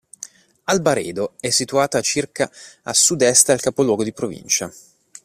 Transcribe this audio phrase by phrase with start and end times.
[0.65, 2.49] Albaredo è situato a circa
[2.85, 4.73] a sud-est dal capoluogo di provincia.